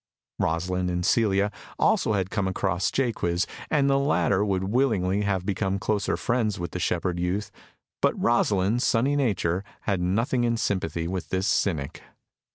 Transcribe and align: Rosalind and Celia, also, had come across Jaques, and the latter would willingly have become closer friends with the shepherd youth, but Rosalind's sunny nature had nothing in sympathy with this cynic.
Rosalind 0.39 0.89
and 0.89 1.05
Celia, 1.05 1.51
also, 1.77 2.13
had 2.13 2.31
come 2.31 2.47
across 2.47 2.89
Jaques, 2.89 3.45
and 3.69 3.87
the 3.87 3.99
latter 3.99 4.43
would 4.43 4.63
willingly 4.63 5.21
have 5.21 5.45
become 5.45 5.77
closer 5.77 6.17
friends 6.17 6.57
with 6.57 6.71
the 6.71 6.79
shepherd 6.79 7.19
youth, 7.19 7.51
but 8.01 8.19
Rosalind's 8.19 8.83
sunny 8.83 9.15
nature 9.15 9.63
had 9.81 10.01
nothing 10.01 10.43
in 10.43 10.57
sympathy 10.57 11.07
with 11.07 11.29
this 11.29 11.45
cynic. 11.47 12.01